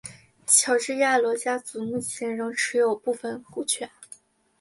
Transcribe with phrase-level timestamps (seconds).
[0.47, 3.87] 乔治亚罗家族目前仍持有部份股权。